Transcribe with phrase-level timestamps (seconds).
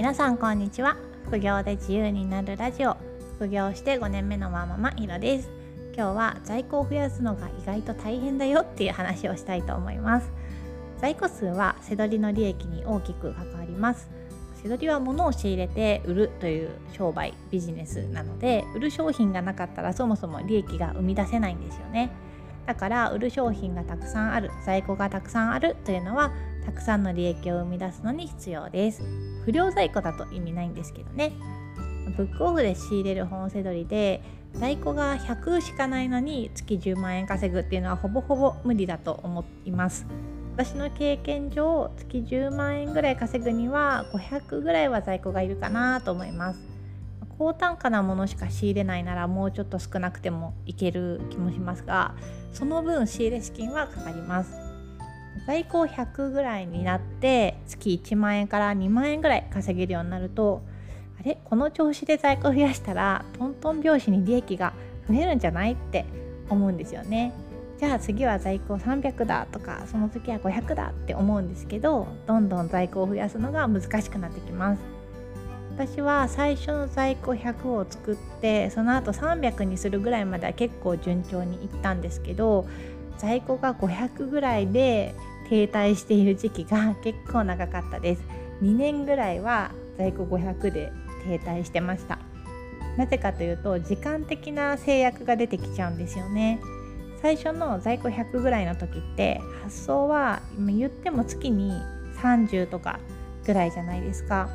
[0.00, 0.96] 皆さんこんにちは。
[1.26, 2.96] 副業で自由になるラジオ。
[3.36, 5.50] 副業して5年目のママひろです。
[5.94, 10.32] 今日は在庫を増やすのが意外と大変だよっていう話をしたいと思います。
[11.02, 14.08] 在庫数は背取りの利益に大きく関わります。
[14.62, 22.10] 背取りは物を仕入れて売るという商売ビジネスなので売る商品がなかったらそもそも利益が生み出せないんですよね。
[22.64, 26.32] だから売る商品がたくさんある在庫がたくさんあるというのは
[26.64, 29.02] たくさんの利益を生み出すのに必要です。
[29.44, 31.32] 不良在庫だと意味ないんですけどね。
[32.16, 34.22] ブックオフで仕入れる本セドリで
[34.54, 40.06] 在庫が100しかないのに月10万円稼ぐっていうのはほぼほぼ無理だと思います。
[40.56, 46.60] 私の経験上月10万円ぐらい稼ぐには500ぐらいは在庫がいるかなと思います。
[47.38, 52.14] 高単価なものしか仕入れないならもうちょっと少なくてもいける気もしますが
[52.52, 54.59] その分仕入れ資金はかかります。
[55.46, 60.62] 在庫100ぐらいになって月1万円から2万円ぐらい稼げるようになると
[61.20, 64.72] あれこの調子で在庫増やしたらトントン拍子に利益が
[65.08, 66.04] 増えるんじゃないって
[66.48, 67.32] 思うんですよね。
[67.78, 74.82] じゃあ次は在庫300だとかその次は500だって思うんですけどどんどん在庫を増やすのが難しくなってきます。
[75.76, 82.66] 私は最初の在庫100を作ってその後300にするぐらいまでは結構順調にいったんですけど
[83.20, 85.14] 在庫が500ぐらいで
[85.50, 88.22] 停滞している時期が結構長かったです。
[88.62, 90.92] 2年ぐらいは在庫500で
[91.24, 92.18] 停滞してました。
[92.96, 96.60] なぜかというと時間的な制約が出てきちゃうんですよね。
[97.20, 101.72] 最初の在庫100ぐらいの時って発送は言っても月に
[102.22, 102.98] 30とか
[103.46, 104.48] ぐらいじゃないですか。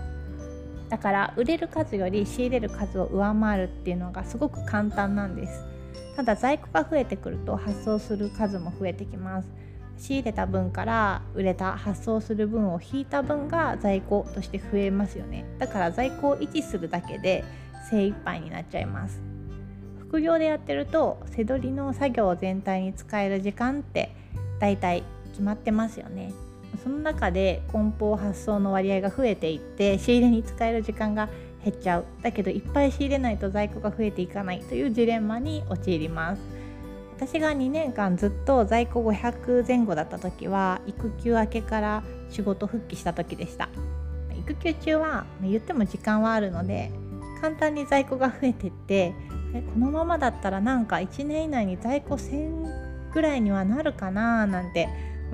[0.90, 5.75] だから売れる数より仕入れる数を上回るっていうのがすごく簡単なんです。
[6.16, 9.50] ただ在庫が増えてくると発送する数も増えてきます。
[9.98, 15.46] 仕入れた分から売れた発送する分を引いた分が在庫として増えますよね。
[15.58, 17.44] だから在庫を維持するだけで
[17.90, 19.22] 精一杯になっちゃいます。
[20.00, 24.16] 副業でやってると背取りの作業全体に使える時間って
[24.60, 26.32] だいたい決まってますよね。
[26.84, 31.30] その中で梱包発送の割合が増えていって仕入れに使える時間が
[31.66, 32.06] 減っちゃう。
[32.22, 36.42] だけどいっぱい仕入れないと在庫が増えていかないというジレンマに陥ります。
[37.18, 43.70] 私が2年間ずっと在庫500前後だった時は育休明けから仕事復帰した時でした。
[44.38, 46.92] 育休中は言っても時間はあるので
[47.42, 49.16] 簡単に在庫が増えてって
[49.74, 54.88] このままだったらなんか1年以内に在庫1000ぐらいにはなるかななんて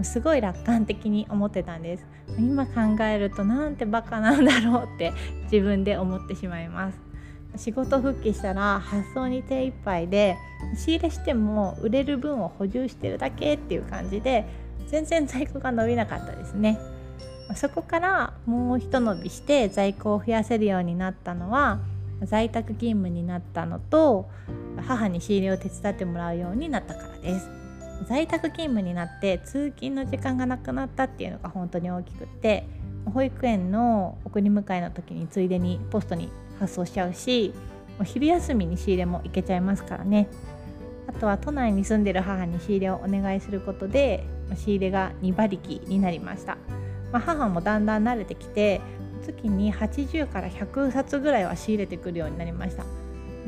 [0.03, 2.05] すごい楽観的に思ってたんです。
[2.37, 5.11] 今考えるとなんてバカなんだろうって
[5.51, 6.97] 自分で思ってしまいます。
[7.57, 10.37] 仕事復帰したら発送に手一杯で
[10.77, 14.45] 仕入れしても売れる分を補充してるだけっていう感じで
[14.87, 16.79] 全然在庫が伸びなかったですね。
[17.55, 21.79] そこからもうひと伸びして在庫を増やせるようになったのは
[22.23, 24.29] 在宅勤務になったのと
[24.87, 27.60] 母に仕入れを手伝ってもらうようになったからです。
[28.07, 32.65] 在宅勤務になって通勤の時間がなくなったっていうのが本当に大きくって
[33.13, 36.29] 保育園の送り迎えの時についでにポストに
[36.59, 37.53] 発送しちゃうし
[38.03, 40.27] 昼休みに仕入れも行けちゃいますからね。
[41.07, 44.23] あとは都内に住んでる母に仕入れをお願いすることで
[44.55, 46.57] 仕入れが2馬力になりました、
[47.11, 48.79] まあ、母もだんだん慣れてきて
[49.23, 52.85] 月に80から100冊ぐらいは仕入れてくるようになりました。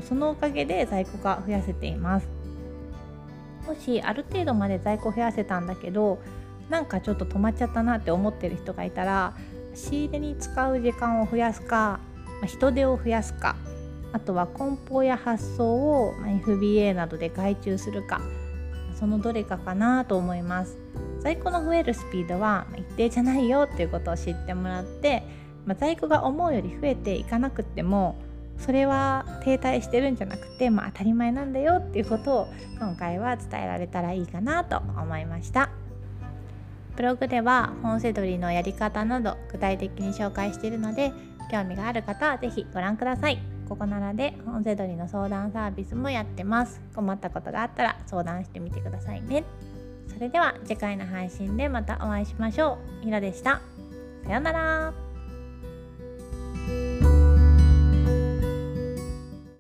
[0.08, 2.43] そのおかげで在庫が増やせています。
[3.68, 6.20] もしある程度まで在庫増やせたんだけど
[6.70, 9.34] なんかちょっと止まっちゃったなって思ってる人がいたら
[9.74, 12.00] 仕入れに使う時間を増やすか
[12.46, 13.56] 人手を増やすか
[14.12, 16.14] あとは梱包や発送を
[16.46, 18.22] FBA などで外注するか
[18.94, 20.78] そのどれかかなと思います。
[21.24, 25.24] 在庫の増えるスピードは一定じゃないよっていうことを知ってもらって、
[25.66, 28.18] まあ、在庫が思うより増えていかなくっても
[28.58, 32.48] それは停滞してるんじゃなくて、まあ、当たり前なんだよっていうことを
[32.80, 35.70] 今回は伝えられたらいいかなと思いました。
[36.96, 41.12] ブログでは本セドリのやり方など具体的に紹介しているので
[41.52, 43.40] 興味がある方は是非ご覧ください。
[43.68, 46.82] ここならで本セドリの相談サービスもやってます。
[46.96, 49.44] 困ったことがあったら相談してみてくださいね。
[50.14, 53.06] それでは次回の配信でまたお会いしましょう。
[53.06, 53.62] ひろでした。
[54.26, 55.03] さようなら。